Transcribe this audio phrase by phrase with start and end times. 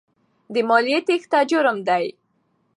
[0.53, 2.05] د مالیې تېښته جرم دی.